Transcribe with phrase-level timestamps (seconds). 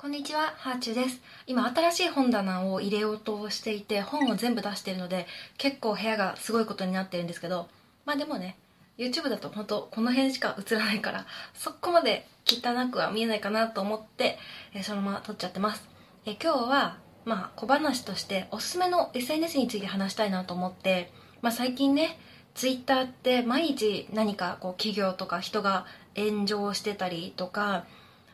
[0.00, 1.20] こんにちは、ハーチューです。
[1.46, 5.26] 今、新しい本棚を入れようとしていて、本を全部出しているので、
[5.58, 7.68] 結構部屋がすごいことになってるんですけど、
[8.06, 8.56] まあでもね、
[8.96, 14.38] YouTube だと本当この辺しか映らないから、そこまで汚くは見えないかなと思って、
[14.72, 15.86] えそのまま撮っちゃってます。
[16.24, 16.96] え今日は、
[17.26, 21.12] まあ小話としておすすめの SNS について話したいなと思って、
[21.42, 22.18] まあ最近ね、
[22.54, 25.84] Twitter って毎日何かこう企業とか人が
[26.16, 27.84] 炎上してたりとか、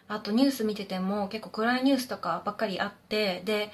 [0.08, 3.70] あとニュース見てても結構暗いニュースとかばっかりあってで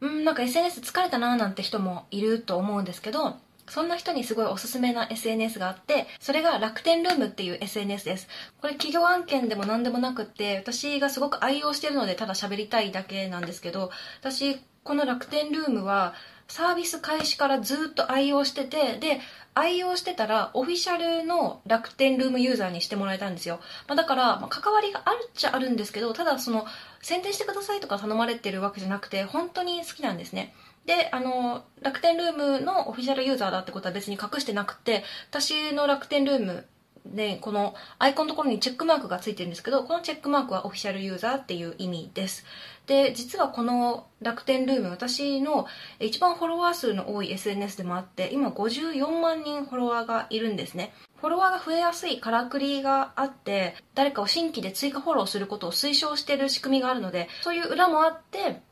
[0.00, 3.36] うんなんか SNS 疲れたななんて人もいると思うんですけど
[3.70, 8.28] そんな人にすごいおすすめな SNS があってそれが楽天ルームっていう SNS です。
[8.60, 16.14] これ企業案件でも何でもなくって私がすごく愛用してるのでただ喋りたいだけなんですけど私この楽天ルームは
[16.48, 19.20] サービス開始からずっと愛用しててで
[19.54, 26.66] 愛用してたらオフィシャルの楽天ルームユーザーにしてもらえたんですよ、まあ、だから、まあ、関わりがあるっちゃあるんですけどただその
[27.02, 30.54] 宣伝してくださいとか頼まれてるわけじゃなくて本当に好きなんですね。
[30.90, 36.66] であの楽天ルームのオフィシャルユーザーだってことは別に隠してなくて私の楽天ルーム
[37.06, 42.44] でこのアイコンのところにチェックマークがついてるんですけどこのチェックマークはオフィシャルユーザーっていう意味です。
[42.88, 45.66] で実はこの楽天ルーム私の
[46.00, 50.92] 一番フォロワー数の多い SNS でもあって今54万人フォロワーがいるんですね。
[51.20, 58.62] フォロワーが増えやすいからくりがあって誰かを新規で追加フォローすることを推奨してる仕組みがあるのでそういう裏もあって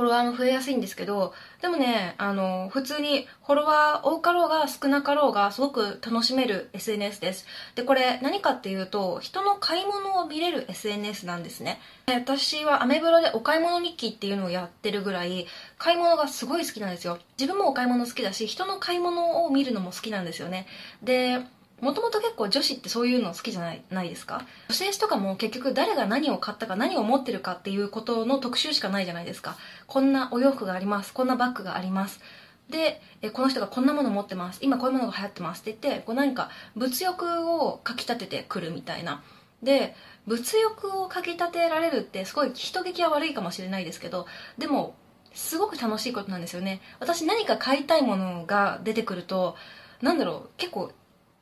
[0.00, 7.46] ォロワーも増えやすいんですけどでもねあの普通にフォロワー多かろうが少なかろうがすごく楽しめる SNS です。
[7.74, 11.80] でこれ何かっていうと人の買い物を見れる SNS なんですね。
[12.06, 15.46] 私はアメブロでお買い物日記っていうのをやってるぐらい
[15.78, 17.18] 買い物がすごい好きなんですよ。
[17.38, 20.66] 自分もお買い物好きだし人の買い物を見るのも好きなんですよね。
[21.02, 21.40] で
[21.80, 24.44] もともと結構女子ってそういうの好きじゃないないですか？
[24.68, 29.56] 女性誌とかも結局誰が何を買ったか何を持ってるかっていうことの特集しかないじゃないですか。
[29.86, 31.12] こんなお洋服があります。
[31.12, 32.20] こんなバッグがあります。
[32.68, 34.60] でえこの人がこんなもの持ってます。
[34.62, 39.22] 今こういうものが流行ってますって言ってこう何か物欲をかきたててくるみたいな。
[39.62, 39.94] で
[40.26, 44.26] 物欲をかきたてられるってすごい人聞きは悪いかもしれないですけど
[44.56, 44.94] でも
[45.34, 46.80] すごく楽しいことなんですよね。
[46.98, 49.56] 私何か買いたいものが出てくると
[50.00, 50.92] なんだろう結構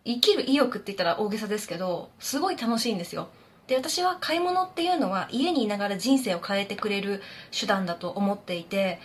[0.08, 3.28] 生きる意欲って言ったら大げさですけどすごい楽しいんですよ。
[3.66, 8.98] で私は買い物っていうのは家にいながら人生を変えてくれる手段だと思っていて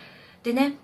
[0.43, 0.77] でね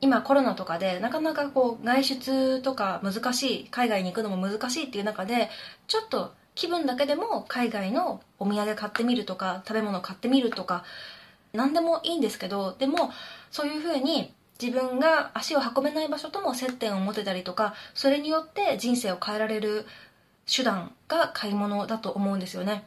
[0.00, 5.50] 今コロナとかでなかなかこう外出とか難しい海外に行くのも難しいっていう中で
[5.86, 10.84] ちょっと気分だけでも海外のお土産買ってみるとか食べ物買ってみるとか
[11.52, 13.10] 何でもいいんですけどでも
[13.50, 19.86] そういうふうに自分が足を運べない場所とも接点を持てたりとかそれによって人生を変えられる
[20.46, 22.84] 手段が買い物だと思うんですよね。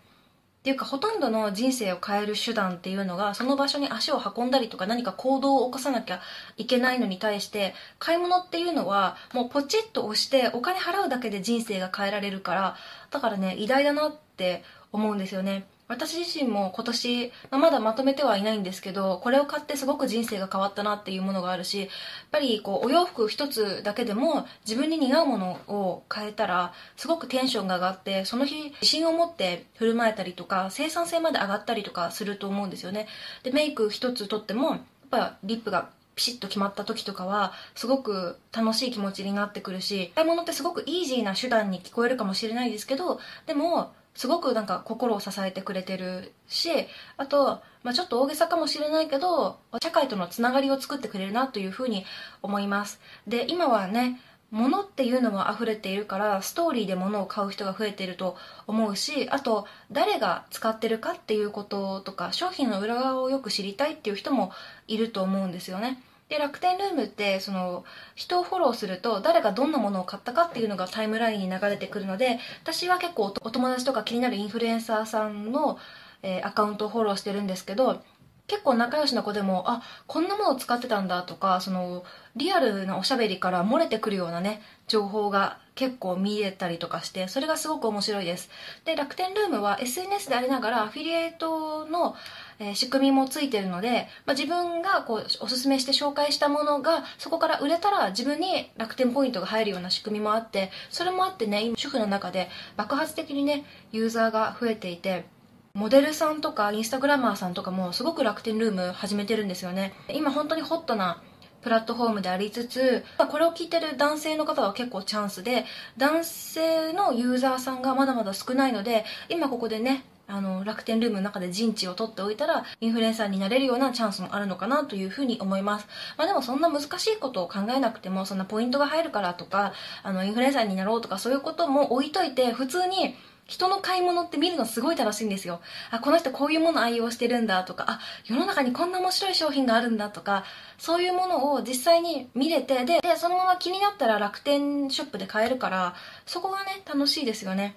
[0.60, 6.22] っていうかほとんどの人生を変える手段っていうのがその場所に足を運んだりとか何か行動を起こさなきゃ
[6.58, 12.76] いけないのに対して買い物っていうのはもうポチッと押してお金払うだけで人生が変えられるから
[13.12, 15.68] だからね偉大だなって思うんですよね。
[15.88, 21.90] 私自身も今年、まあ、まだまとめてはいないんですけどこれを買ってすごく人生が変わったなっていうものがあるしやっ
[22.32, 33.08] ぱりこうお洋服一つだけでも自分に似合うものを変えたらすごくテンションが上がってその日自信を持って振る舞えたりとか生産性まで上がったりとかすると思うんですよね。
[33.44, 34.80] でメイク一つとってもやっ
[35.12, 46.70] ぱリップがピシッと決まった時とかはすごく楽しい気持ちになってくるし買い物ってすごくイージーな手段に聞こえるかもしれないですけどでもすごくなんか心を支えてくれてるし
[47.18, 52.06] あと、まあ、ちょっと大げさかもしれないけど社会とのつながりを作ってくれるなというふうに
[52.42, 53.00] 思います。
[53.28, 54.20] で今はね
[54.52, 58.38] 物っていうのも溢れているからストーリーで物を買う人が増えていると
[58.68, 64.52] 思うしあと誰が使ってるかっていうこととか商品の裏側をよく知りたいっていう人も
[64.88, 66.02] いると思うんですよね。
[66.30, 67.84] で楽天ルームってその
[68.16, 75.78] 人をフォローすると誰がどんなものを買ったかっていうのがタイムラインに流れてくるので私は結構お友達とか気になるインフルエンサーさんの、
[76.24, 78.02] えー、アカウントをフォローしてるんですけど
[78.48, 82.04] 結構仲良しの子でもあこんなものを使ってたんだとかその
[82.36, 88.50] リアルなおしゃべりから漏れてくるようなね情報が結構見えたりとかしてそれがすごく面白いです。
[88.86, 92.16] で楽天ルームは SNS でありながらアフィリエイトの
[92.60, 105.26] えー、仕組みもついてるので、まあ、自分がこうおすすめして紹介したものがそこから売れたら自分に楽天ポイントが入るような仕組みもあってそれもあってね今主婦の中で爆発的にねユーザーが増えていて
[105.76, 111.22] モデルさんとかインスタグラマーさんとかもすごく楽天ルーム始めてるんですよね今本当にホットな
[111.62, 115.66] プラットフォームでありつつこれを聞いてる男性の方は結構チャンスで
[115.98, 125.88] 男性のユーザーさんがまだまだ少ないので今ここでねあの、楽天ルームの中で陣地を取っておいたら、インフルエンサーになれるようなチャンスもあるのかなというふうに思います。
[126.18, 133.16] まあでもそんな難しいことを考えなくても、そんなポイントが入るからとか、あの、インフルエンサーになろうとかそういうことも置いといて、普通に、
[133.46, 135.62] 人の買い物って見るのすごい楽しいんですよ。
[135.92, 140.44] あ、この人こういうもの愛用してるんだとか、あ、世の中にこんな面白い商品があるんだとか、
[140.78, 145.94] そういうものを実際に見れて、で、でそのまま気になったら楽天ショップで買えるから、
[146.26, 147.76] そこがね、楽しいですよね。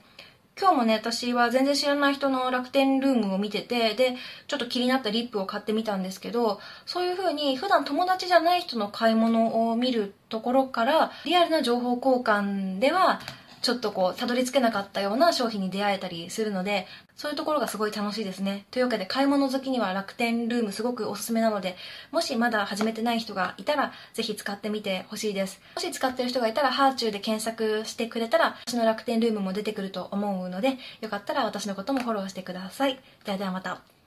[0.60, 4.16] 今日もね、私は全然知らない人の楽天ルームを見てて、で、
[4.48, 13.20] ちょっと気になったリップを買ってみたんですけど、そういう風に普段友達じゃない人の買い物を見るところから、リアルな情報交換では、
[13.62, 18.66] ちょっとこう、たどり着けなかったような商品に出会えたりするので、そういうところがすごい楽しいですね。
[18.70, 21.76] というわけで、買い物好きには楽天ルームすごくおすすめなので、
[22.10, 25.60] もしまだ始めてない人がいたら、ぜひ使ってみてほしいです。
[25.74, 32.98] もし使ってる人がいたら、ハーチューで検索してくれたら、私の楽天ルームも出てくると思うので、よかったら私のこともフォローしてください。
[33.24, 33.97] ではではまた。